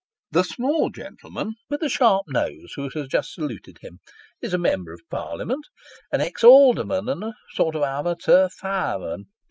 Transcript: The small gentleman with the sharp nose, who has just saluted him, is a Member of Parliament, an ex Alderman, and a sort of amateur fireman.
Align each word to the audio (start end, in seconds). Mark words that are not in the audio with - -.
The 0.31 0.41
small 0.43 0.89
gentleman 0.89 1.53
with 1.69 1.81
the 1.81 1.87
sharp 1.87 2.23
nose, 2.27 2.73
who 2.75 2.89
has 2.89 3.07
just 3.07 3.35
saluted 3.35 3.77
him, 3.83 3.99
is 4.41 4.51
a 4.51 4.57
Member 4.57 4.93
of 4.93 5.01
Parliament, 5.11 5.67
an 6.11 6.21
ex 6.21 6.43
Alderman, 6.43 7.07
and 7.07 7.23
a 7.23 7.33
sort 7.53 7.75
of 7.75 7.83
amateur 7.83 8.49
fireman. 8.49 9.25